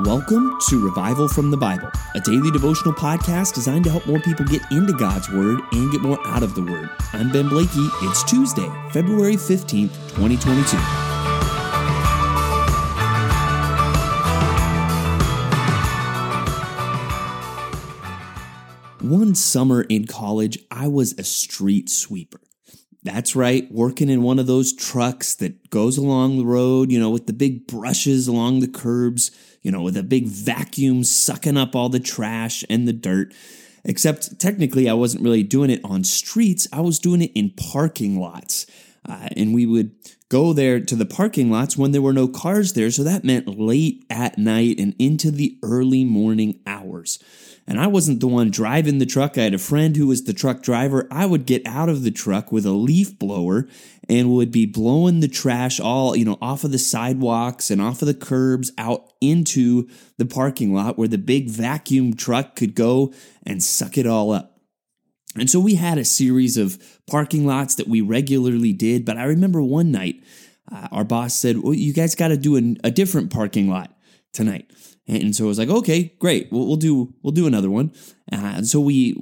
Welcome 0.00 0.58
to 0.70 0.84
Revival 0.84 1.28
from 1.28 1.52
the 1.52 1.56
Bible, 1.56 1.88
a 2.16 2.20
daily 2.20 2.50
devotional 2.50 2.92
podcast 2.92 3.54
designed 3.54 3.84
to 3.84 3.90
help 3.90 4.04
more 4.08 4.18
people 4.18 4.44
get 4.44 4.60
into 4.72 4.92
God's 4.92 5.30
Word 5.30 5.60
and 5.70 5.92
get 5.92 6.00
more 6.00 6.18
out 6.26 6.42
of 6.42 6.56
the 6.56 6.62
Word. 6.62 6.90
I'm 7.12 7.30
Ben 7.30 7.48
Blakey. 7.48 7.86
It's 8.02 8.24
Tuesday, 8.24 8.68
February 8.90 9.36
15th, 9.36 9.92
2022. 10.16 10.76
One 19.08 19.36
summer 19.36 19.82
in 19.82 20.08
college, 20.08 20.58
I 20.72 20.88
was 20.88 21.12
a 21.12 21.22
street 21.22 21.88
sweeper. 21.88 22.40
That's 23.04 23.36
right, 23.36 23.70
working 23.70 24.08
in 24.08 24.22
one 24.22 24.38
of 24.38 24.46
those 24.46 24.72
trucks 24.72 25.34
that 25.34 25.68
goes 25.68 25.98
along 25.98 26.38
the 26.38 26.46
road, 26.46 26.90
you 26.90 26.98
know, 26.98 27.10
with 27.10 27.26
the 27.26 27.34
big 27.34 27.66
brushes 27.66 28.26
along 28.26 28.60
the 28.60 28.68
curbs, 28.68 29.30
you 29.60 29.70
know, 29.70 29.82
with 29.82 29.98
a 29.98 30.02
big 30.02 30.26
vacuum 30.26 31.04
sucking 31.04 31.58
up 31.58 31.76
all 31.76 31.90
the 31.90 32.00
trash 32.00 32.64
and 32.70 32.88
the 32.88 32.94
dirt. 32.94 33.34
Except 33.84 34.40
technically, 34.40 34.88
I 34.88 34.94
wasn't 34.94 35.22
really 35.22 35.42
doing 35.42 35.68
it 35.68 35.82
on 35.84 36.02
streets, 36.02 36.66
I 36.72 36.80
was 36.80 36.98
doing 36.98 37.20
it 37.20 37.32
in 37.34 37.50
parking 37.50 38.18
lots. 38.18 38.64
Uh, 39.06 39.28
and 39.36 39.52
we 39.52 39.66
would 39.66 39.92
go 40.30 40.54
there 40.54 40.80
to 40.80 40.96
the 40.96 41.04
parking 41.04 41.50
lots 41.50 41.76
when 41.76 41.92
there 41.92 42.00
were 42.00 42.14
no 42.14 42.26
cars 42.26 42.72
there. 42.72 42.90
So 42.90 43.04
that 43.04 43.22
meant 43.22 43.46
late 43.46 44.06
at 44.08 44.38
night 44.38 44.80
and 44.80 44.94
into 44.98 45.30
the 45.30 45.58
early 45.62 46.04
morning 46.04 46.60
hours 46.66 47.18
and 47.66 47.80
I 47.80 47.86
wasn't 47.86 48.20
the 48.20 48.28
one 48.28 48.50
driving 48.50 48.98
the 48.98 49.06
truck. 49.06 49.38
I 49.38 49.42
had 49.42 49.54
a 49.54 49.58
friend 49.58 49.96
who 49.96 50.06
was 50.06 50.24
the 50.24 50.34
truck 50.34 50.62
driver. 50.62 51.08
I 51.10 51.24
would 51.24 51.46
get 51.46 51.66
out 51.66 51.88
of 51.88 52.02
the 52.02 52.10
truck 52.10 52.52
with 52.52 52.66
a 52.66 52.72
leaf 52.72 53.18
blower 53.18 53.66
and 54.08 54.30
would 54.32 54.52
be 54.52 54.66
blowing 54.66 55.20
the 55.20 55.28
trash 55.28 55.80
all, 55.80 56.14
you 56.14 56.26
know, 56.26 56.36
off 56.42 56.64
of 56.64 56.72
the 56.72 56.78
sidewalks 56.78 57.70
and 57.70 57.80
off 57.80 58.02
of 58.02 58.06
the 58.06 58.14
curbs 58.14 58.70
out 58.76 59.12
into 59.20 59.88
the 60.18 60.26
parking 60.26 60.74
lot 60.74 60.98
where 60.98 61.08
the 61.08 61.16
big 61.16 61.48
vacuum 61.48 62.14
truck 62.14 62.54
could 62.54 62.74
go 62.74 63.14
and 63.44 63.62
suck 63.62 63.96
it 63.96 64.06
all 64.06 64.30
up. 64.30 64.60
And 65.36 65.48
so 65.48 65.58
we 65.58 65.76
had 65.76 65.96
a 65.98 66.04
series 66.04 66.56
of 66.56 67.00
parking 67.06 67.46
lots 67.46 67.74
that 67.76 67.88
we 67.88 68.02
regularly 68.02 68.72
did. 68.72 69.04
But 69.04 69.16
I 69.16 69.24
remember 69.24 69.62
one 69.62 69.90
night, 69.90 70.22
uh, 70.70 70.88
our 70.92 71.04
boss 71.04 71.34
said, 71.34 71.62
Well, 71.62 71.74
you 71.74 71.92
guys 71.92 72.14
got 72.14 72.28
to 72.28 72.36
do 72.36 72.56
a, 72.56 72.86
a 72.86 72.90
different 72.90 73.32
parking 73.32 73.68
lot 73.68 73.93
tonight. 74.34 74.70
And 75.06 75.34
so 75.34 75.44
I 75.44 75.48
was 75.48 75.58
like, 75.58 75.68
okay, 75.68 76.14
great. 76.18 76.50
We'll, 76.50 76.66
we'll 76.66 76.76
do 76.76 77.14
we'll 77.22 77.32
do 77.32 77.46
another 77.46 77.70
one. 77.70 77.92
Uh, 78.32 78.54
and 78.56 78.66
so 78.66 78.80
we 78.80 79.16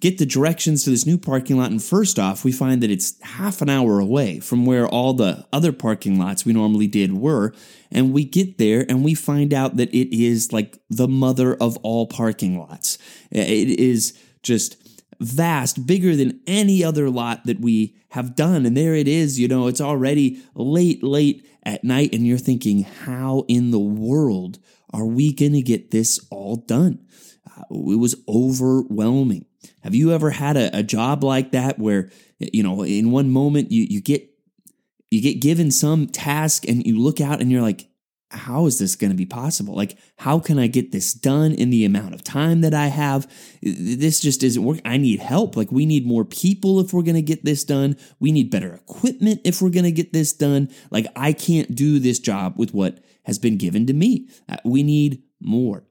get 0.00 0.18
the 0.18 0.26
directions 0.26 0.84
to 0.84 0.90
this 0.90 1.06
new 1.06 1.18
parking 1.18 1.56
lot. 1.56 1.70
And 1.70 1.82
first 1.82 2.18
off, 2.18 2.44
we 2.44 2.52
find 2.52 2.82
that 2.82 2.90
it's 2.90 3.20
half 3.22 3.62
an 3.62 3.68
hour 3.68 4.00
away 4.00 4.40
from 4.40 4.66
where 4.66 4.86
all 4.86 5.14
the 5.14 5.46
other 5.52 5.72
parking 5.72 6.18
lots 6.18 6.44
we 6.44 6.52
normally 6.52 6.86
did 6.86 7.12
were. 7.12 7.54
And 7.90 8.12
we 8.12 8.24
get 8.24 8.58
there 8.58 8.84
and 8.88 9.04
we 9.04 9.14
find 9.14 9.54
out 9.54 9.76
that 9.76 9.94
it 9.94 10.14
is 10.14 10.52
like 10.52 10.78
the 10.90 11.08
mother 11.08 11.54
of 11.54 11.76
all 11.78 12.06
parking 12.06 12.58
lots. 12.58 12.98
It 13.30 13.78
is 13.78 14.18
just 14.42 14.76
vast, 15.20 15.86
bigger 15.86 16.16
than 16.16 16.40
any 16.46 16.82
other 16.82 17.08
lot 17.08 17.46
that 17.46 17.60
we 17.60 17.96
have 18.10 18.34
done. 18.34 18.66
And 18.66 18.76
there 18.76 18.94
it 18.94 19.08
is, 19.08 19.38
you 19.38 19.48
know, 19.48 19.68
it's 19.68 19.80
already 19.80 20.42
late, 20.54 21.02
late 21.02 21.46
at 21.64 21.84
night. 21.84 22.14
And 22.14 22.26
you're 22.26 22.38
thinking, 22.38 22.82
how 22.82 23.44
in 23.48 23.70
the 23.70 23.78
world 23.78 24.58
are 24.92 25.06
we 25.06 25.32
going 25.32 25.52
to 25.52 25.62
get 25.62 25.90
this 25.90 26.20
all 26.30 26.56
done? 26.56 27.04
Uh, 27.48 27.62
it 27.70 27.98
was 27.98 28.16
overwhelming. 28.28 29.46
Have 29.82 29.94
you 29.94 30.12
ever 30.12 30.30
had 30.30 30.56
a, 30.56 30.78
a, 30.78 30.82
job 30.82 31.24
like 31.24 31.52
that 31.52 31.78
where, 31.78 32.10
you 32.38 32.62
know, 32.62 32.82
in 32.84 33.10
one 33.10 33.30
moment 33.30 33.70
you, 33.70 33.86
you 33.88 34.00
get 34.00 34.30
you 35.10 35.20
get 35.20 35.40
given 35.40 35.70
some 35.70 36.06
task 36.06 36.66
and 36.68 36.84
you 36.86 36.98
look 36.98 37.20
out 37.20 37.40
and 37.40 37.50
you're 37.50 37.62
like, 37.62 37.86
how 38.30 38.66
is 38.66 38.78
this 38.78 38.96
going 38.96 39.10
to 39.10 39.16
be 39.16 39.26
possible? 39.26 39.74
Like, 39.74 39.98
how 40.16 40.38
can 40.38 40.58
I 40.58 40.66
get 40.66 40.92
this 40.92 41.12
done 41.12 41.52
in 41.52 41.70
the 41.70 41.84
amount 41.84 42.14
of 42.14 42.24
time 42.24 42.62
that 42.62 42.74
I 42.74 42.88
have? 42.88 43.30
This 43.62 44.20
just 44.20 44.42
isn't 44.42 44.62
working. 44.62 44.82
I 44.84 44.96
need 44.96 45.20
help. 45.20 45.56
Like, 45.56 45.70
we 45.70 45.86
need 45.86 46.06
more 46.06 46.24
people 46.24 46.80
if 46.80 46.92
we're 46.92 47.02
going 47.02 47.14
to 47.14 47.22
get 47.22 47.44
this 47.44 47.64
done. 47.64 47.96
We 48.18 48.32
need 48.32 48.50
better 48.50 48.74
equipment 48.74 49.40
if 49.44 49.62
we're 49.62 49.70
going 49.70 49.84
to 49.84 49.92
get 49.92 50.12
this 50.12 50.32
done. 50.32 50.68
Like, 50.90 51.06
I 51.14 51.32
can't 51.32 51.74
do 51.74 51.98
this 51.98 52.18
job 52.18 52.54
with 52.58 52.74
what 52.74 53.04
has 53.24 53.38
been 53.38 53.56
given 53.56 53.86
to 53.86 53.92
me. 53.92 54.28
Uh, 54.48 54.56
we 54.64 54.82
need 54.82 55.22
more. 55.40 55.84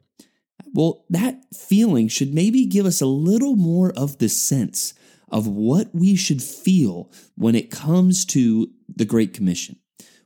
Well, 0.74 1.06
that 1.10 1.44
feeling 1.56 2.08
should 2.08 2.34
maybe 2.34 2.66
give 2.66 2.86
us 2.86 3.00
a 3.00 3.06
little 3.06 3.56
more 3.56 3.92
of 3.96 4.18
the 4.18 4.30
sense 4.30 4.94
of 5.30 5.48
what 5.48 5.90
we 5.94 6.16
should 6.16 6.44
feel 6.44 7.12
when 7.36 7.56
it 7.56 7.72
comes 7.72 8.26
to 8.26 8.70
the 8.88 9.06
Great 9.06 9.34
Commission 9.34 9.78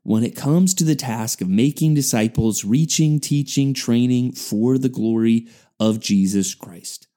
when 0.08 0.24
it 0.24 0.38
comes 0.38 0.74
to 0.74 0.86
the 0.86 0.96
task 0.96 1.42
of 1.42 1.50
making 1.50 1.94
disciples, 1.94 2.64
reaching, 2.64 3.20
teaching, 3.20 3.74
training 3.74 4.32
for 4.32 4.78
the 4.78 4.88
glory 4.88 5.46
of 5.82 6.00
Jesus 6.00 6.56
Christ. 6.56 7.08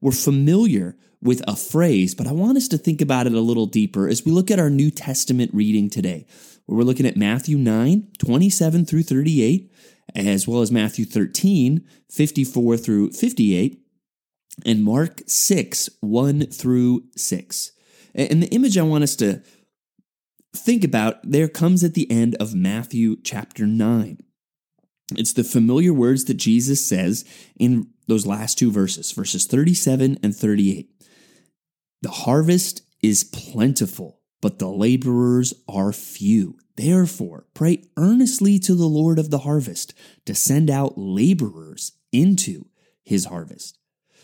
We're 0.00 0.10
familiar 0.10 0.96
with 1.22 1.40
a 1.46 1.54
phrase, 1.54 2.16
but 2.16 2.26
I 2.26 2.32
want 2.32 2.56
us 2.56 2.66
to 2.66 2.78
think 2.78 3.00
about 3.00 3.28
it 3.28 3.32
a 3.32 3.40
little 3.40 3.66
deeper 3.66 4.08
as 4.08 4.24
we 4.24 4.32
look 4.32 4.50
at 4.50 4.58
our 4.58 4.70
New 4.70 4.90
Testament 4.90 5.54
reading 5.54 5.88
today, 5.88 6.26
where 6.66 6.78
we're 6.78 6.82
looking 6.82 7.06
at 7.06 7.16
Matthew 7.16 7.56
9, 7.58 8.08
27 8.18 8.86
through 8.86 9.04
38, 9.04 9.72
as 10.16 10.48
well 10.48 10.62
as 10.62 10.72
Matthew 10.72 11.04
13, 11.04 11.86
54 12.10 12.76
through 12.76 13.12
58, 13.12 13.80
and 14.66 14.82
Mark 14.82 15.20
6, 15.28 15.90
1 16.00 16.46
through 16.46 17.04
6. 17.16 17.70
And 18.16 18.42
the 18.42 18.48
image 18.48 18.76
I 18.76 18.82
want 18.82 19.04
us 19.04 19.14
to 19.16 19.42
think 20.54 20.84
about 20.84 21.18
there 21.22 21.48
comes 21.48 21.82
at 21.82 21.94
the 21.94 22.10
end 22.10 22.36
of 22.36 22.54
Matthew 22.54 23.16
chapter 23.22 23.66
9. 23.66 24.18
It's 25.16 25.32
the 25.32 25.44
familiar 25.44 25.92
words 25.92 26.24
that 26.24 26.34
Jesus 26.34 26.86
says 26.86 27.24
in 27.58 27.88
those 28.06 28.26
last 28.26 28.58
two 28.58 28.70
verses, 28.70 29.12
verses 29.12 29.46
37 29.46 30.18
and 30.22 30.34
38. 30.34 30.90
The 32.02 32.10
harvest 32.10 32.82
is 33.02 33.24
plentiful, 33.24 34.20
but 34.40 34.58
the 34.58 34.68
laborers 34.68 35.54
are 35.68 35.92
few. 35.92 36.58
Therefore, 36.76 37.46
pray 37.54 37.84
earnestly 37.96 38.58
to 38.60 38.74
the 38.74 38.86
Lord 38.86 39.18
of 39.18 39.30
the 39.30 39.40
harvest 39.40 39.94
to 40.26 40.34
send 40.34 40.70
out 40.70 40.96
laborers 40.96 41.92
into 42.12 42.66
his 43.04 43.26
harvest. 43.26 43.78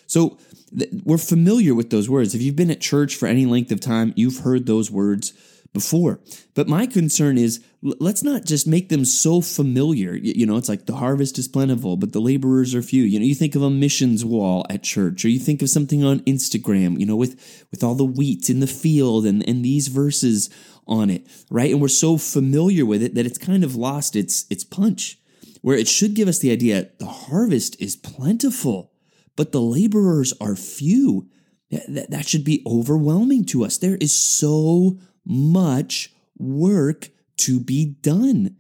So 0.07 0.39
th- 0.77 0.91
we're 1.05 1.19
familiar 1.19 1.75
with 1.75 1.91
those 1.91 2.09
words. 2.09 2.35
If 2.35 2.41
you've 2.41 2.57
been 2.57 2.71
at 2.71 2.81
church 2.81 3.15
for 3.15 3.27
any 3.27 3.45
length 3.45 3.71
of 3.71 3.81
time, 3.81 4.15
you've 4.17 4.39
heard 4.39 4.67
those 4.67 4.91
words 4.91 5.35
before. 5.73 6.21
But 6.55 6.69
my 6.69 6.87
concern 6.87 7.39
is 7.39 7.63
let's 7.83 8.23
not 8.23 8.45
just 8.45 8.67
make 8.67 8.89
them 8.89 9.05
so 9.05 9.41
familiar. 9.41 10.15
You 10.15 10.47
know, 10.47 10.57
it's 10.57 10.69
like 10.69 10.87
the 10.87 10.97
harvest 10.97 11.39
is 11.39 11.49
plentiful, 11.49 11.97
but 11.97 12.13
the 12.13 12.21
laborers 12.21 12.75
are 12.75 12.83
few. 12.83 13.03
You 13.03 13.21
know, 13.21 13.27
you 13.27 13.35
think 13.35 13.55
of 13.55 13.63
a 13.63 13.71
missions 13.71 14.25
wall 14.25 14.67
at 14.71 14.83
church, 14.83 15.25
or 15.25 15.29
you 15.29 15.39
think 15.39 15.63
of 15.63 15.71
something 15.71 16.05
on 16.05 16.21
Instagram, 16.21 16.99
you 16.99 17.07
know, 17.07 17.17
with 17.17 17.67
with 17.71 17.85
all 17.85 17.95
the 17.95 18.05
wheat 18.05 18.51
in 18.51 18.61
the 18.61 18.67
field 18.67 19.27
and, 19.27 19.47
and 19.49 19.65
these 19.65 19.89
verses 19.89 20.51
on 20.87 21.11
it, 21.11 21.27
right? 21.51 21.71
And 21.71 21.81
we're 21.81 21.89
so 21.89 22.17
familiar 22.17 22.87
with 22.87 23.03
it 23.03 23.15
that 23.15 23.27
it's 23.27 23.39
kind 23.39 23.63
of 23.63 23.77
lost 23.77 24.17
its 24.17 24.47
its 24.51 24.65
punch. 24.65 25.19
Where 25.61 25.77
it 25.77 25.89
should 25.89 26.15
give 26.15 26.29
us 26.29 26.39
the 26.39 26.53
idea 26.53 26.91
the 26.99 27.07
harvest 27.07 27.81
is 27.81 27.97
plentiful, 27.97 28.93
but 29.37 29.53
the 29.53 29.61
laborers 29.61 30.33
are 30.41 30.57
few. 30.57 31.29
That, 31.71 32.11
that 32.11 32.27
should 32.27 32.45
be 32.45 32.63
overwhelming 32.67 33.45
to 33.47 33.63
us. 33.63 33.77
There 33.77 33.97
is 33.97 34.19
so 34.19 34.99
much 35.29 36.13
work 36.39 37.11
to 37.37 37.61
be 37.61 37.85
done. 37.85 38.57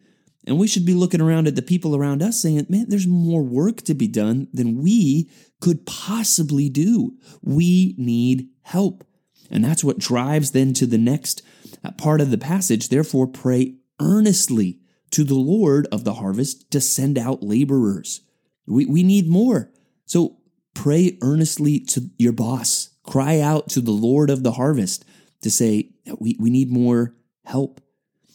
And 0.46 0.58
we 0.58 0.66
should 0.66 0.86
be 0.86 0.94
looking 0.94 1.20
around 1.20 1.46
at 1.46 1.56
the 1.56 1.62
people 1.62 1.96
around 1.96 2.22
us 2.22 2.40
saying, 2.40 2.66
man, 2.68 2.86
there's 2.88 3.06
more 3.06 3.42
work 3.42 3.82
to 3.82 3.94
be 3.94 4.08
done 4.08 4.48
than 4.52 4.80
we 4.80 5.30
could 5.60 5.84
possibly 5.84 6.68
do. 6.68 7.16
We 7.42 7.94
need 7.98 8.48
help. 8.62 9.04
And 9.50 9.64
that's 9.64 9.84
what 9.84 9.98
drives 9.98 10.52
then 10.52 10.72
to 10.74 10.86
the 10.86 10.98
next 10.98 11.42
uh, 11.84 11.90
part 11.92 12.20
of 12.20 12.30
the 12.30 12.38
passage. 12.38 12.88
Therefore, 12.88 13.26
pray 13.26 13.74
earnestly 14.00 14.80
to 15.10 15.24
the 15.24 15.34
Lord 15.34 15.86
of 15.90 16.04
the 16.04 16.14
harvest 16.14 16.70
to 16.70 16.80
send 16.80 17.18
out 17.18 17.42
laborers. 17.42 18.22
We, 18.66 18.86
we 18.86 19.02
need 19.02 19.28
more. 19.28 19.70
So 20.06 20.38
pray 20.74 21.18
earnestly 21.22 21.80
to 21.80 22.10
your 22.18 22.32
boss. 22.32 22.90
Cry 23.02 23.40
out 23.40 23.68
to 23.70 23.80
the 23.80 23.90
Lord 23.90 24.30
of 24.30 24.42
the 24.42 24.52
harvest 24.52 25.04
to 25.42 25.50
say 25.50 25.90
we, 26.18 26.36
we 26.38 26.50
need 26.50 26.70
more 26.70 27.14
help. 27.44 27.80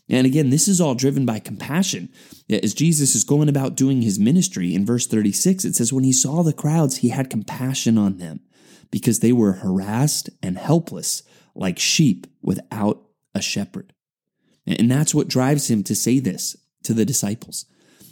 And 0.09 0.27
again, 0.27 0.49
this 0.49 0.67
is 0.67 0.81
all 0.81 0.95
driven 0.95 1.25
by 1.25 1.39
compassion. 1.39 2.09
As 2.49 2.73
Jesus 2.73 3.15
is 3.15 3.23
going 3.23 3.49
about 3.49 3.75
doing 3.75 4.01
his 4.01 4.19
ministry 4.19 4.75
in 4.75 4.85
verse 4.85 5.07
36, 5.07 5.65
it 5.65 5.75
says, 5.75 5.93
When 5.93 6.03
he 6.03 6.11
saw 6.11 6.43
the 6.43 6.53
crowds, 6.53 6.97
he 6.97 7.09
had 7.09 7.29
compassion 7.29 7.97
on 7.97 8.17
them 8.17 8.41
because 8.91 9.19
they 9.19 9.31
were 9.31 9.53
harassed 9.53 10.29
and 10.41 10.57
helpless 10.57 11.23
like 11.55 11.79
sheep 11.79 12.27
without 12.41 13.01
a 13.33 13.41
shepherd. 13.41 13.93
And 14.67 14.89
that's 14.89 15.15
what 15.15 15.27
drives 15.27 15.69
him 15.69 15.83
to 15.83 15.95
say 15.95 16.19
this 16.19 16.55
to 16.83 16.93
the 16.93 17.05
disciples. 17.05 17.65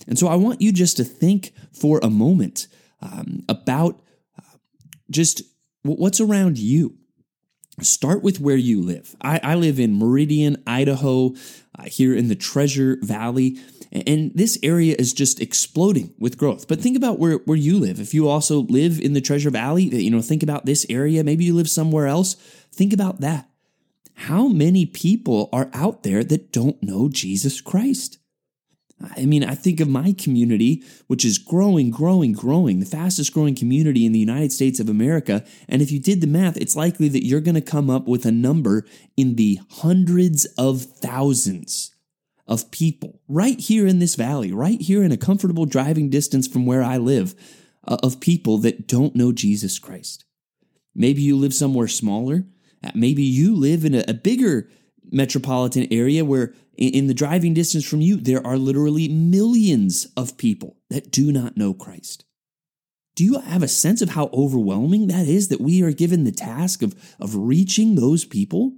And 0.07 0.17
so 0.17 0.27
I 0.27 0.35
want 0.35 0.61
you 0.61 0.71
just 0.71 0.97
to 0.97 1.03
think 1.03 1.53
for 1.71 1.99
a 2.01 2.09
moment 2.09 2.67
um, 3.01 3.43
about 3.47 4.01
uh, 4.37 4.57
just 5.09 5.43
what's 5.83 6.19
around 6.19 6.57
you 6.57 6.97
start 7.81 8.23
with 8.23 8.39
where 8.39 8.55
you 8.55 8.81
live. 8.81 9.15
I, 9.21 9.39
I 9.43 9.55
live 9.55 9.79
in 9.79 9.97
Meridian, 9.97 10.61
Idaho, 10.65 11.33
uh, 11.77 11.83
here 11.85 12.15
in 12.15 12.27
the 12.27 12.35
Treasure 12.35 12.97
Valley. 13.01 13.57
And 13.91 14.31
this 14.33 14.57
area 14.63 14.95
is 14.97 15.11
just 15.11 15.41
exploding 15.41 16.13
with 16.17 16.37
growth. 16.37 16.67
But 16.67 16.79
think 16.79 16.95
about 16.95 17.19
where, 17.19 17.37
where 17.39 17.57
you 17.57 17.77
live. 17.77 17.99
If 17.99 18.13
you 18.13 18.27
also 18.27 18.61
live 18.61 18.99
in 18.99 19.13
the 19.13 19.21
Treasure 19.21 19.49
Valley, 19.49 19.83
you 19.83 20.09
know, 20.09 20.21
think 20.21 20.43
about 20.43 20.65
this 20.65 20.85
area. 20.89 21.23
Maybe 21.23 21.43
you 21.43 21.53
live 21.53 21.69
somewhere 21.69 22.07
else. 22.07 22.35
Think 22.71 22.93
about 22.93 23.19
that. 23.19 23.49
How 24.13 24.47
many 24.47 24.85
people 24.85 25.49
are 25.51 25.69
out 25.73 26.03
there 26.03 26.23
that 26.23 26.51
don't 26.51 26.81
know 26.81 27.09
Jesus 27.09 27.59
Christ? 27.59 28.17
I 29.15 29.25
mean, 29.25 29.43
I 29.43 29.55
think 29.55 29.79
of 29.79 29.87
my 29.87 30.13
community, 30.13 30.83
which 31.07 31.25
is 31.25 31.37
growing, 31.37 31.91
growing, 31.91 32.33
growing, 32.33 32.79
the 32.79 32.85
fastest 32.85 33.33
growing 33.33 33.55
community 33.55 34.05
in 34.05 34.11
the 34.11 34.19
United 34.19 34.51
States 34.51 34.79
of 34.79 34.89
America. 34.89 35.43
And 35.67 35.81
if 35.81 35.91
you 35.91 35.99
did 35.99 36.21
the 36.21 36.27
math, 36.27 36.57
it's 36.57 36.75
likely 36.75 37.07
that 37.09 37.25
you're 37.25 37.41
going 37.41 37.55
to 37.55 37.61
come 37.61 37.89
up 37.89 38.07
with 38.07 38.25
a 38.25 38.31
number 38.31 38.85
in 39.17 39.35
the 39.35 39.59
hundreds 39.69 40.45
of 40.57 40.81
thousands 40.83 41.95
of 42.47 42.69
people 42.71 43.21
right 43.27 43.59
here 43.59 43.87
in 43.87 43.99
this 43.99 44.15
valley, 44.15 44.51
right 44.51 44.81
here 44.81 45.03
in 45.03 45.11
a 45.11 45.17
comfortable 45.17 45.65
driving 45.65 46.09
distance 46.09 46.47
from 46.47 46.65
where 46.65 46.83
I 46.83 46.97
live, 46.97 47.33
uh, 47.87 47.97
of 48.03 48.19
people 48.19 48.57
that 48.59 48.87
don't 48.87 49.15
know 49.15 49.31
Jesus 49.31 49.79
Christ. 49.79 50.25
Maybe 50.93 51.21
you 51.21 51.37
live 51.37 51.53
somewhere 51.53 51.87
smaller. 51.87 52.45
Uh, 52.83 52.91
maybe 52.93 53.23
you 53.23 53.55
live 53.55 53.85
in 53.85 53.95
a, 53.95 54.03
a 54.07 54.13
bigger 54.13 54.69
metropolitan 55.11 55.87
area 55.91 56.25
where 56.25 56.53
in 56.77 57.07
the 57.07 57.13
driving 57.13 57.53
distance 57.53 57.87
from 57.87 58.01
you, 58.01 58.15
there 58.17 58.45
are 58.45 58.57
literally 58.57 59.07
millions 59.07 60.07
of 60.17 60.37
people 60.37 60.77
that 60.89 61.11
do 61.11 61.31
not 61.31 61.57
know 61.57 61.73
Christ. 61.73 62.25
Do 63.15 63.25
you 63.25 63.39
have 63.39 63.61
a 63.61 63.67
sense 63.67 64.01
of 64.01 64.09
how 64.09 64.29
overwhelming 64.33 65.07
that 65.07 65.27
is 65.27 65.49
that 65.49 65.61
we 65.61 65.83
are 65.83 65.91
given 65.91 66.23
the 66.23 66.31
task 66.31 66.81
of, 66.81 66.95
of 67.19 67.35
reaching 67.35 67.95
those 67.95 68.25
people? 68.25 68.73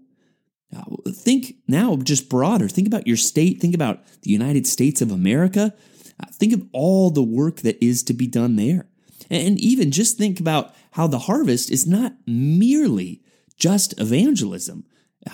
Uh, 0.75 0.83
think 1.12 1.56
now 1.68 1.95
just 1.97 2.30
broader. 2.30 2.68
Think 2.68 2.88
about 2.88 3.07
your 3.07 3.18
state. 3.18 3.62
Think 3.62 3.75
about 3.75 4.03
the 4.24 4.31
United 4.31 4.65
States 4.65 5.01
of 5.01 5.12
America. 5.12 5.74
Uh, 6.19 6.25
think 6.31 6.51
of 6.51 6.68
all 6.74 7.12
the 7.12 7.24
work 7.24 7.57
that 7.57 7.81
is 7.83 8.01
to 8.03 8.13
be 8.13 8.27
done 8.27 8.56
there. 8.56 8.88
And 9.29 9.59
even 9.59 9.91
just 9.91 10.18
think 10.18 10.39
about 10.39 10.74
how 10.91 11.07
the 11.07 11.19
harvest 11.19 11.71
is 11.71 11.88
not 11.88 12.15
merely 12.25 13.21
just 13.56 14.00
evangelism, 14.00 14.86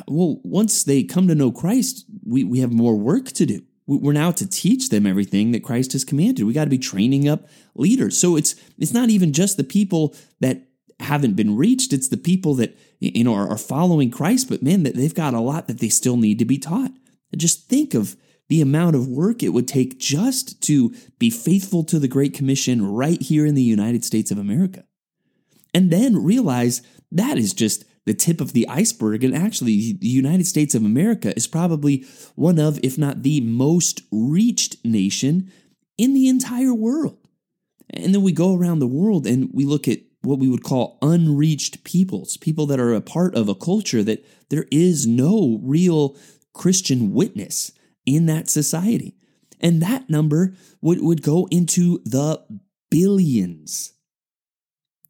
well, 0.08 0.40
once 0.44 0.84
they 0.84 1.04
come 1.04 1.28
to 1.28 1.36
know 1.36 1.52
Christ, 1.52 2.06
we, 2.26 2.44
we 2.44 2.60
have 2.60 2.72
more 2.72 2.96
work 2.96 3.28
to 3.34 3.46
do. 3.46 3.62
We're 3.88 4.14
now 4.14 4.30
to 4.32 4.48
teach 4.48 4.90
them 4.90 5.08
everything 5.08 5.52
that 5.52 5.64
Christ 5.64 5.94
has 5.94 6.06
commanded. 6.06 6.46
We 6.46 6.54
got 6.54 6.66
to 6.66 6.70
be 6.70 6.78
training 6.78 7.28
up 7.28 7.48
leaders. 7.74 8.20
So 8.20 8.36
it's 8.36 8.54
it's 8.78 8.94
not 8.94 9.10
even 9.10 9.34
just 9.34 9.58
the 9.58 9.64
people 9.64 10.16
that 10.42 10.68
haven't 11.00 11.34
been 11.34 11.56
reached. 11.56 11.92
It's 11.92 12.10
the 12.10 12.18
people 12.18 12.54
that 12.56 12.78
you 13.00 13.24
know 13.24 13.34
are, 13.34 13.58
following 13.58 14.12
Christ, 14.12 14.48
but 14.48 14.62
man, 14.62 14.84
that 14.84 14.96
they've 14.96 15.14
got 15.14 15.34
a 15.34 15.40
lot 15.40 15.68
that 15.68 15.80
they 15.80 15.90
still 15.90 16.18
need 16.18 16.38
to 16.38 16.46
be 16.46 16.60
taught. 16.60 16.92
Just 17.36 17.68
think 17.68 17.96
of 17.96 18.16
the 18.48 18.62
amount 18.62 18.96
of 18.96 19.08
work 19.08 19.42
it 19.42 19.50
would 19.50 19.68
take 19.68 19.98
just 19.98 20.62
to 20.64 20.94
be 21.18 21.32
faithful 21.32 21.84
to 21.86 21.98
the 21.98 22.08
Great 22.08 22.36
Commission 22.36 22.86
right 22.86 23.22
here 23.22 23.46
in 23.46 23.56
the 23.56 23.64
United 23.64 24.04
States 24.04 24.30
of 24.30 24.38
America. 24.38 24.84
And 25.74 25.92
then 25.92 26.24
realize 26.24 26.82
that 27.12 27.38
is 27.38 27.54
just 27.54 27.86
the 28.10 28.14
tip 28.16 28.42
of 28.42 28.54
the 28.54 28.68
iceberg. 28.68 29.24
And 29.24 29.36
actually, 29.36 29.94
the 29.94 30.08
United 30.08 30.48
States 30.48 30.74
of 30.74 30.84
America 30.84 31.32
is 31.36 31.46
probably 31.46 32.08
one 32.34 32.58
of, 32.58 32.80
if 32.82 32.98
not 32.98 33.22
the 33.22 33.40
most 33.42 34.02
reached 34.12 34.84
nation 34.84 35.52
in 35.96 36.16
the 36.16 36.28
entire 36.28 36.74
world. 36.74 37.20
And 37.92 38.16
then 38.16 38.24
we 38.24 38.32
go 38.32 38.56
around 38.56 38.80
the 38.80 38.88
world 38.88 39.28
and 39.28 39.52
we 39.54 39.64
look 39.64 39.88
at 39.88 40.00
what 40.24 40.40
we 40.40 40.50
would 40.50 40.64
call 40.64 40.98
unreached 41.04 41.84
peoples, 41.84 42.36
people 42.36 42.66
that 42.66 42.80
are 42.80 42.96
a 42.96 43.00
part 43.00 43.36
of 43.36 43.48
a 43.48 43.54
culture 43.54 44.02
that 44.02 44.26
there 44.50 44.66
is 44.72 45.06
no 45.06 45.60
real 45.62 46.18
Christian 46.56 47.14
witness 47.14 47.72
in 48.08 48.26
that 48.26 48.50
society. 48.50 49.16
And 49.60 49.84
that 49.84 50.10
number 50.10 50.56
would, 50.82 51.04
would 51.04 51.22
go 51.22 51.48
into 51.52 52.02
the 52.06 52.44
billions. 52.90 53.94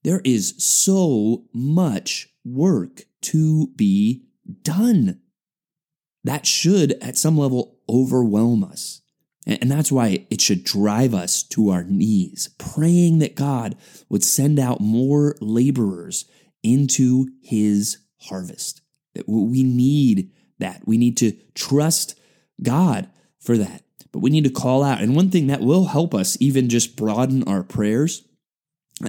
There 0.03 0.21
is 0.25 0.53
so 0.57 1.45
much 1.53 2.28
work 2.45 3.03
to 3.21 3.67
be 3.75 4.25
done. 4.61 5.19
That 6.23 6.45
should, 6.45 6.93
at 7.01 7.17
some 7.17 7.37
level, 7.37 7.77
overwhelm 7.87 8.63
us. 8.63 9.01
And 9.45 9.71
that's 9.71 9.91
why 9.91 10.27
it 10.29 10.41
should 10.41 10.63
drive 10.63 11.13
us 11.13 11.41
to 11.43 11.69
our 11.69 11.83
knees, 11.83 12.49
praying 12.59 13.19
that 13.19 13.35
God 13.35 13.75
would 14.09 14.23
send 14.23 14.59
out 14.59 14.79
more 14.79 15.35
laborers 15.39 16.25
into 16.61 17.29
his 17.41 17.97
harvest. 18.17 18.81
That 19.15 19.27
we 19.27 19.63
need 19.63 20.31
that. 20.59 20.83
We 20.85 20.97
need 20.97 21.17
to 21.17 21.31
trust 21.55 22.19
God 22.61 23.09
for 23.39 23.57
that. 23.57 23.83
But 24.11 24.19
we 24.19 24.29
need 24.29 24.43
to 24.43 24.49
call 24.49 24.83
out. 24.83 25.01
And 25.01 25.15
one 25.15 25.31
thing 25.31 25.47
that 25.47 25.61
will 25.61 25.85
help 25.85 26.13
us 26.13 26.37
even 26.39 26.69
just 26.69 26.95
broaden 26.95 27.43
our 27.43 27.63
prayers. 27.63 28.23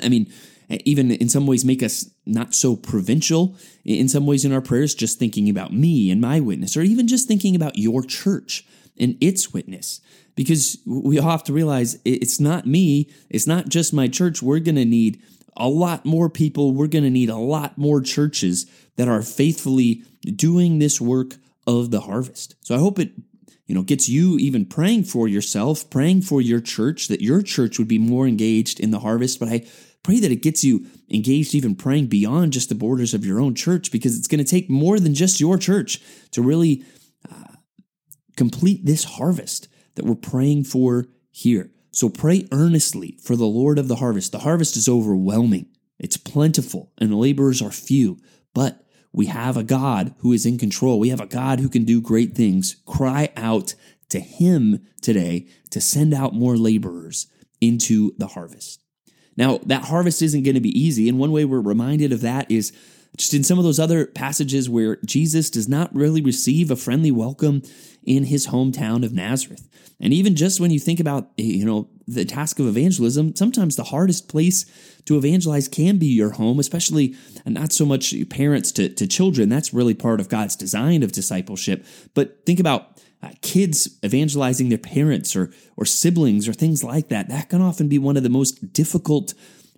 I 0.02 0.08
mean, 0.08 0.32
Eh, 0.70 0.78
even 0.84 1.10
in 1.10 1.28
some 1.28 1.46
ways 1.46 1.64
make 1.64 1.82
us 1.82 2.08
not 2.24 2.54
so 2.54 2.76
provincial 2.76 3.56
in 3.84 4.08
some 4.08 4.26
ways 4.26 4.44
in 4.44 4.52
our 4.52 4.60
prayers, 4.60 4.94
just 4.94 5.18
thinking 5.18 5.48
about 5.48 5.72
me 5.72 6.10
and 6.10 6.20
my 6.20 6.40
witness, 6.40 6.76
or 6.76 6.82
even 6.82 7.08
just 7.08 7.26
thinking 7.26 7.56
about 7.56 7.76
your 7.76 8.02
church 8.02 8.64
and 8.98 9.16
its 9.20 9.52
witness. 9.52 10.00
Because 10.36 10.78
we 10.86 11.18
all 11.18 11.30
have 11.30 11.44
to 11.44 11.52
realize 11.52 11.98
it's 12.04 12.38
not 12.38 12.66
me, 12.66 13.10
it's 13.28 13.46
not 13.46 13.68
just 13.68 13.92
my 13.92 14.06
church. 14.06 14.42
We're 14.42 14.60
going 14.60 14.76
to 14.76 14.84
need 14.84 15.20
a 15.56 15.68
lot 15.68 16.06
more 16.06 16.30
people. 16.30 16.72
We're 16.72 16.86
going 16.86 17.04
to 17.04 17.10
need 17.10 17.28
a 17.28 17.36
lot 17.36 17.76
more 17.76 18.00
churches 18.00 18.66
that 18.96 19.08
are 19.08 19.22
faithfully 19.22 20.04
doing 20.22 20.78
this 20.78 21.00
work 21.00 21.36
of 21.66 21.90
the 21.90 22.02
harvest. 22.02 22.54
So 22.60 22.74
I 22.74 22.78
hope 22.78 22.98
it 22.98 23.12
you 23.70 23.76
know 23.76 23.82
gets 23.82 24.08
you 24.08 24.36
even 24.38 24.66
praying 24.66 25.04
for 25.04 25.28
yourself 25.28 25.88
praying 25.90 26.20
for 26.20 26.40
your 26.40 26.60
church 26.60 27.08
that 27.08 27.22
your 27.22 27.40
church 27.40 27.78
would 27.78 27.88
be 27.88 27.98
more 27.98 28.26
engaged 28.26 28.80
in 28.80 28.90
the 28.90 29.00
harvest 29.00 29.40
but 29.40 29.48
i 29.48 29.64
Pray 30.02 30.18
that 30.20 30.32
it 30.32 30.42
gets 30.42 30.64
you 30.64 30.86
engaged, 31.10 31.54
even 31.54 31.74
praying 31.74 32.06
beyond 32.06 32.52
just 32.52 32.70
the 32.70 32.74
borders 32.74 33.12
of 33.12 33.26
your 33.26 33.38
own 33.38 33.54
church, 33.54 33.92
because 33.92 34.16
it's 34.16 34.28
going 34.28 34.42
to 34.42 34.50
take 34.50 34.70
more 34.70 34.98
than 34.98 35.14
just 35.14 35.40
your 35.40 35.58
church 35.58 36.00
to 36.30 36.40
really 36.40 36.82
uh, 37.30 37.54
complete 38.36 38.86
this 38.86 39.04
harvest 39.04 39.68
that 39.96 40.06
we're 40.06 40.14
praying 40.14 40.64
for 40.64 41.06
here. 41.30 41.70
So 41.92 42.08
pray 42.08 42.48
earnestly 42.50 43.18
for 43.22 43.36
the 43.36 43.46
Lord 43.46 43.78
of 43.78 43.88
the 43.88 43.96
harvest. 43.96 44.32
The 44.32 44.38
harvest 44.38 44.76
is 44.76 44.88
overwhelming, 44.88 45.66
it's 45.98 46.16
plentiful, 46.16 46.92
and 46.96 47.10
the 47.10 47.16
laborers 47.16 47.60
are 47.60 47.72
few, 47.72 48.18
but 48.54 48.82
we 49.12 49.26
have 49.26 49.56
a 49.56 49.62
God 49.62 50.14
who 50.18 50.32
is 50.32 50.46
in 50.46 50.58
control. 50.58 50.98
We 50.98 51.08
have 51.08 51.20
a 51.20 51.26
God 51.26 51.60
who 51.60 51.68
can 51.68 51.84
do 51.84 52.00
great 52.00 52.34
things. 52.34 52.76
Cry 52.86 53.30
out 53.36 53.74
to 54.10 54.20
Him 54.20 54.86
today 55.00 55.46
to 55.70 55.80
send 55.80 56.14
out 56.14 56.34
more 56.34 56.56
laborers 56.56 57.26
into 57.60 58.12
the 58.18 58.28
harvest. 58.28 58.82
Now, 59.36 59.58
that 59.66 59.84
harvest 59.84 60.22
isn't 60.22 60.42
going 60.42 60.54
to 60.54 60.60
be 60.60 60.78
easy. 60.78 61.08
And 61.08 61.18
one 61.18 61.32
way 61.32 61.44
we're 61.44 61.60
reminded 61.60 62.12
of 62.12 62.20
that 62.20 62.50
is 62.50 62.72
just 63.16 63.34
in 63.34 63.42
some 63.44 63.58
of 63.58 63.64
those 63.64 63.80
other 63.80 64.06
passages 64.06 64.68
where 64.68 64.96
Jesus 65.04 65.50
does 65.50 65.68
not 65.68 65.94
really 65.94 66.20
receive 66.20 66.70
a 66.70 66.76
friendly 66.76 67.10
welcome 67.10 67.62
in 68.04 68.24
his 68.24 68.48
hometown 68.48 69.04
of 69.04 69.12
Nazareth. 69.12 69.68
And 69.98 70.12
even 70.12 70.36
just 70.36 70.60
when 70.60 70.70
you 70.70 70.78
think 70.78 71.00
about, 71.00 71.30
you 71.36 71.64
know, 71.64 71.88
the 72.14 72.24
task 72.24 72.58
of 72.58 72.66
evangelism, 72.66 73.34
sometimes 73.36 73.76
the 73.76 73.84
hardest 73.84 74.28
place 74.28 74.64
to 75.04 75.16
evangelize 75.16 75.68
can 75.68 75.98
be 75.98 76.06
your 76.06 76.30
home, 76.30 76.58
especially 76.58 77.14
not 77.46 77.72
so 77.72 77.84
much 77.84 78.14
parents 78.28 78.72
to, 78.72 78.88
to 78.88 79.06
children. 79.06 79.48
That's 79.48 79.74
really 79.74 79.94
part 79.94 80.20
of 80.20 80.28
God's 80.28 80.56
design 80.56 81.02
of 81.02 81.12
discipleship. 81.12 81.84
But 82.14 82.44
think 82.46 82.60
about 82.60 83.00
uh, 83.22 83.30
kids 83.42 83.98
evangelizing 84.04 84.70
their 84.70 84.78
parents 84.78 85.36
or 85.36 85.52
or 85.76 85.84
siblings 85.84 86.48
or 86.48 86.54
things 86.54 86.82
like 86.82 87.08
that. 87.08 87.28
That 87.28 87.50
can 87.50 87.60
often 87.60 87.88
be 87.88 87.98
one 87.98 88.16
of 88.16 88.22
the 88.22 88.30
most 88.30 88.72
difficult 88.72 89.34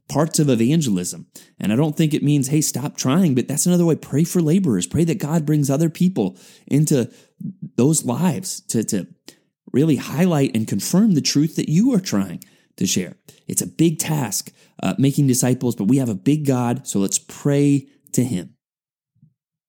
parts 0.09 0.39
of 0.39 0.51
evangelism. 0.51 1.27
And 1.59 1.73
I 1.73 1.77
don't 1.77 1.97
think 1.97 2.12
it 2.12 2.23
means, 2.23 2.49
hey, 2.49 2.61
stop 2.61 2.97
trying, 2.97 3.35
but 3.35 3.49
that's 3.49 3.67
another 3.67 3.85
way. 3.85 3.97
Pray 3.97 4.25
for 4.25 4.43
laborers. 4.43 4.87
Pray 4.87 5.05
that 5.05 5.19
God 5.19 5.47
brings 5.47 5.71
other 5.71 5.89
people 5.89 6.37
into 6.67 7.11
those 7.77 8.05
lives 8.05 8.61
to, 8.69 8.85
to 8.85 9.07
really 9.73 9.97
highlight 9.97 10.55
and 10.55 10.69
confirm 10.69 11.14
the 11.14 11.21
truth 11.21 11.57
that 11.57 11.69
you 11.69 11.93
are 11.95 12.00
trying 12.00 12.43
to 12.76 12.87
share. 12.87 13.17
It's 13.47 13.62
a 13.62 13.67
big 13.67 13.99
task 13.99 14.52
uh, 14.83 14.95
making 14.99 15.26
disciples, 15.26 15.76
but 15.76 15.88
we 15.88 15.99
have 15.99 16.09
a 16.09 16.14
big 16.14 16.47
God, 16.47 16.87
so 16.87 16.99
let's 16.99 17.19
pray 17.19 17.88
to 18.12 18.25
Him. 18.25 18.55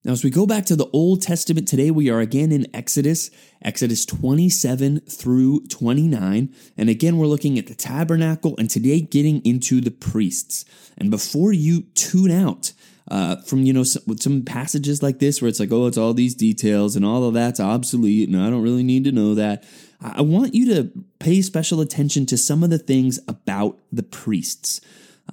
Now, 0.05 0.11
as 0.11 0.23
we 0.23 0.29
go 0.29 0.45
back 0.45 0.65
to 0.65 0.75
the 0.75 0.89
Old 0.91 1.21
Testament 1.21 1.65
today, 1.65 1.89
we 1.89 2.09
are 2.09 2.19
again 2.19 2.51
in 2.51 2.67
Exodus, 2.75 3.31
Exodus 3.61 4.05
27 4.05 4.99
through 5.01 5.65
29. 5.67 6.53
And 6.75 6.89
again, 6.89 7.17
we're 7.17 7.27
looking 7.27 7.57
at 7.57 7.67
the 7.67 7.75
tabernacle 7.75 8.53
and 8.57 8.69
today 8.69 8.99
getting 8.99 9.39
into 9.45 9.79
the 9.79 9.91
priests. 9.91 10.65
And 10.97 11.09
before 11.09 11.53
you 11.53 11.83
tune 11.95 12.31
out, 12.31 12.73
uh, 13.09 13.37
from 13.41 13.63
you 13.63 13.73
know 13.73 13.83
some, 13.83 14.17
some 14.17 14.43
passages 14.43 15.03
like 15.03 15.19
this 15.19 15.41
where 15.41 15.49
it's 15.49 15.59
like 15.59 15.73
oh 15.73 15.87
it's 15.87 15.97
all 15.97 16.13
these 16.13 16.33
details 16.33 16.95
and 16.95 17.03
all 17.03 17.25
of 17.25 17.33
that's 17.33 17.59
obsolete 17.59 18.29
and 18.29 18.41
I 18.41 18.49
don't 18.49 18.63
really 18.63 18.81
need 18.81 19.03
to 19.03 19.11
know 19.11 19.35
that 19.35 19.65
I 20.03 20.21
want 20.21 20.53
you 20.53 20.73
to 20.75 20.91
pay 21.19 21.41
special 21.41 21.81
attention 21.81 22.25
to 22.27 22.37
some 22.37 22.63
of 22.63 22.69
the 22.69 22.77
things 22.77 23.19
about 23.27 23.79
the 23.91 24.03
priests. 24.03 24.81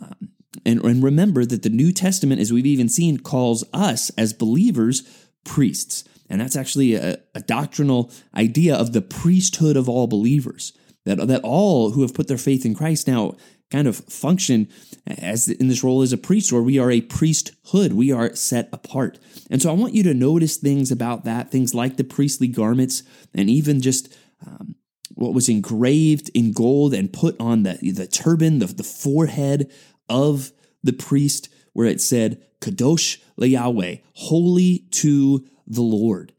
Um, 0.00 0.30
And, 0.66 0.84
and 0.84 1.02
remember 1.02 1.46
that 1.46 1.62
the 1.62 1.70
New 1.70 1.92
Testament, 1.92 2.40
as 2.40 2.52
we've 2.52 2.66
even 2.66 2.88
seen, 2.88 3.18
calls 3.18 3.64
us 3.72 4.10
as 4.18 4.32
believers 4.32 5.02
priests. 5.44 6.04
And 6.28 6.40
that's 6.40 6.56
actually 6.56 6.94
a, 6.94 7.18
a 7.34 7.40
doctrinal 7.40 8.10
idea 8.34 8.74
of 8.76 8.92
the 8.92 9.00
priesthood 9.00 9.76
of 9.76 9.88
all 9.88 10.06
believers. 10.06 10.72
That, 11.06 11.28
that 11.28 11.40
all 11.44 11.92
who 11.92 12.02
have 12.02 12.14
put 12.14 12.28
their 12.28 12.38
faith 12.38 12.66
in 12.66 12.74
Christ 12.74 13.08
now 13.08 13.36
kind 13.70 13.88
of 13.88 13.96
function 13.96 14.68
as 15.06 15.48
in 15.48 15.68
this 15.68 15.82
role 15.82 16.02
as 16.02 16.12
a 16.12 16.18
priest, 16.18 16.52
or 16.52 16.62
we 16.62 16.78
are 16.78 16.90
a 16.90 17.00
priesthood. 17.00 17.92
We 17.92 18.12
are 18.12 18.34
set 18.34 18.68
apart. 18.72 19.18
And 19.50 19.62
so 19.62 19.70
I 19.70 19.78
want 19.80 19.94
you 19.94 20.02
to 20.02 20.14
notice 20.14 20.58
things 20.58 20.90
about 20.90 21.24
that, 21.24 21.50
things 21.50 21.74
like 21.74 21.96
the 21.96 22.04
priestly 22.04 22.48
garments, 22.48 23.02
and 23.34 23.48
even 23.48 23.80
just 23.80 24.14
um, 24.46 24.74
what 25.14 25.34
was 25.34 25.48
engraved 25.48 26.30
in 26.34 26.52
gold 26.52 26.94
and 26.94 27.12
put 27.12 27.36
on 27.40 27.62
the, 27.62 27.78
the 27.82 28.06
turban, 28.06 28.58
the, 28.58 28.66
the 28.66 28.82
forehead 28.82 29.70
of 30.08 30.52
the 30.82 30.92
priest, 30.92 31.48
where 31.72 31.86
it 31.86 32.00
said, 32.00 32.42
Kadosh 32.60 33.18
Yahweh, 33.36 33.96
holy 34.14 34.86
to 34.90 35.46
the 35.66 35.82
Lord 35.82 36.32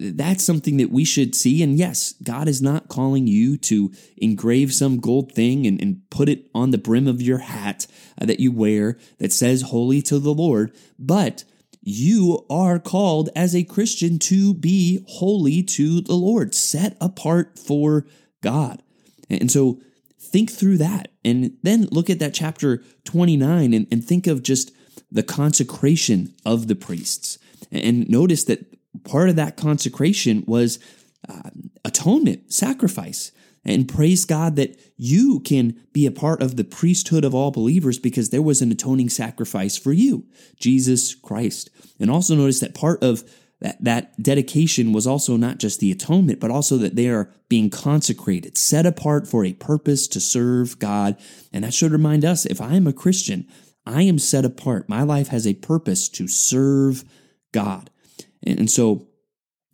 that's 0.00 0.44
something 0.44 0.76
that 0.76 0.90
we 0.90 1.04
should 1.04 1.34
see. 1.34 1.62
And 1.62 1.76
yes, 1.76 2.14
God 2.22 2.48
is 2.48 2.62
not 2.62 2.88
calling 2.88 3.26
you 3.26 3.56
to 3.58 3.92
engrave 4.16 4.74
some 4.74 4.98
gold 4.98 5.32
thing 5.32 5.66
and, 5.66 5.80
and 5.80 6.02
put 6.10 6.28
it 6.28 6.48
on 6.54 6.70
the 6.70 6.78
brim 6.78 7.06
of 7.06 7.22
your 7.22 7.38
hat 7.38 7.86
uh, 8.20 8.26
that 8.26 8.40
you 8.40 8.52
wear 8.52 8.98
that 9.18 9.32
says 9.32 9.62
holy 9.62 10.02
to 10.02 10.18
the 10.18 10.34
Lord, 10.34 10.74
but 10.98 11.44
you 11.88 12.44
are 12.50 12.80
called 12.80 13.30
as 13.36 13.54
a 13.54 13.62
Christian 13.62 14.18
to 14.18 14.52
be 14.52 15.04
holy 15.06 15.62
to 15.62 16.00
the 16.00 16.14
Lord, 16.14 16.52
set 16.52 16.96
apart 17.00 17.60
for 17.60 18.04
God. 18.42 18.82
And 19.30 19.52
so 19.52 19.80
think 20.18 20.50
through 20.50 20.78
that 20.78 21.12
and 21.24 21.56
then 21.62 21.86
look 21.92 22.10
at 22.10 22.18
that 22.18 22.34
chapter 22.34 22.82
29 23.04 23.72
and, 23.72 23.86
and 23.92 24.04
think 24.04 24.26
of 24.26 24.42
just 24.42 24.72
the 25.12 25.22
consecration 25.22 26.34
of 26.44 26.66
the 26.66 26.74
priests. 26.74 27.38
And 27.70 28.08
notice 28.08 28.42
that 28.44 28.66
part 29.04 29.28
of 29.28 29.36
that 29.36 29.56
consecration 29.56 30.42
was 30.44 30.80
uh, 31.28 31.50
atonement, 31.84 32.52
sacrifice. 32.52 33.30
And 33.66 33.88
praise 33.88 34.24
God 34.24 34.54
that 34.56 34.78
you 34.96 35.40
can 35.40 35.78
be 35.92 36.06
a 36.06 36.12
part 36.12 36.40
of 36.40 36.56
the 36.56 36.64
priesthood 36.64 37.24
of 37.24 37.34
all 37.34 37.50
believers 37.50 37.98
because 37.98 38.30
there 38.30 38.40
was 38.40 38.62
an 38.62 38.70
atoning 38.70 39.08
sacrifice 39.08 39.76
for 39.76 39.92
you, 39.92 40.24
Jesus 40.58 41.16
Christ. 41.16 41.68
And 41.98 42.08
also 42.08 42.36
notice 42.36 42.60
that 42.60 42.74
part 42.74 43.02
of 43.02 43.24
that, 43.60 43.82
that 43.82 44.22
dedication 44.22 44.92
was 44.92 45.06
also 45.06 45.36
not 45.36 45.58
just 45.58 45.80
the 45.80 45.90
atonement, 45.90 46.40
but 46.40 46.50
also 46.50 46.76
that 46.76 46.94
they 46.94 47.08
are 47.08 47.32
being 47.48 47.70
consecrated, 47.70 48.56
set 48.56 48.86
apart 48.86 49.26
for 49.26 49.44
a 49.44 49.54
purpose 49.54 50.06
to 50.08 50.20
serve 50.20 50.78
God. 50.78 51.16
And 51.52 51.64
that 51.64 51.74
should 51.74 51.90
remind 51.90 52.24
us 52.24 52.46
if 52.46 52.60
I 52.60 52.74
am 52.74 52.86
a 52.86 52.92
Christian, 52.92 53.48
I 53.84 54.02
am 54.02 54.18
set 54.18 54.44
apart. 54.44 54.88
My 54.88 55.02
life 55.02 55.28
has 55.28 55.46
a 55.46 55.54
purpose 55.54 56.08
to 56.10 56.28
serve 56.28 57.04
God. 57.52 57.90
And 58.46 58.70
so 58.70 59.08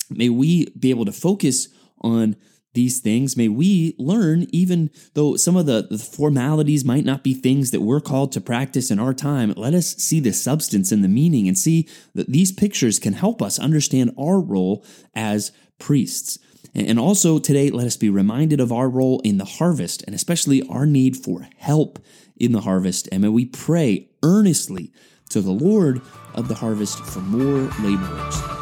may 0.09 0.29
we 0.29 0.71
be 0.79 0.91
able 0.91 1.05
to 1.05 1.13
focus 1.13 1.69
on 2.01 2.37
these 2.75 3.01
things. 3.01 3.37
May 3.37 3.49
we 3.49 3.95
learn, 3.99 4.47
even 4.51 4.91
though 5.15 5.37
some 5.37 5.57
of 5.57 5.67
the, 5.67 5.87
the, 5.91 5.99
formalities 5.99 6.85
might 6.85 7.05
not 7.05 7.23
be 7.23 7.35
things 7.35 7.71
that 7.71 7.83
we're 7.83 8.01
called 8.01 8.33
to 8.33 8.41
practice 8.41 8.91
in 8.91 8.99
our 8.99 9.15
time, 9.15 9.53
let 9.57 9.75
us 9.75 9.95
see 9.97 10.21
the 10.21 10.33
substance 10.33 10.91
and 10.91 11.05
the 11.05 11.09
meaning 11.09 11.49
and 11.49 11.57
see 11.57 11.89
that 12.15 12.31
these 12.31 12.53
pictures 12.53 12.99
can 12.99 13.13
help 13.13 13.43
us 13.43 13.59
understand 13.59 14.15
our 14.19 14.41
role 14.41 14.85
as 15.15 15.53
priests. 15.79 16.39
And 16.75 16.99
also 16.99 17.39
today, 17.39 17.71
let 17.71 17.87
us 17.87 17.99
be 17.99 18.09
reminded 18.09 18.59
of 18.59 18.73
our 18.73 18.89
role 18.89 19.21
in 19.21 19.37
the 19.37 19.45
harvest 19.45 20.03
and 20.07 20.15
especially 20.15 20.67
our 20.69 20.87
need 20.87 21.17
for 21.17 21.47
help 21.59 21.99
in 22.37 22.53
the 22.53 22.63
harvest. 22.63 23.09
And 23.13 23.23
may 23.23 23.29
we 23.29 23.45
pray 23.45 24.09
earnestly 24.23 24.93
to 25.31 25.43
the 25.43 25.51
Lord 25.51 26.01
of 26.35 26.49
the 26.49 26.55
harvest 26.55 26.99
for 26.99 27.21
more 27.21 27.71
laborers. 27.81 28.62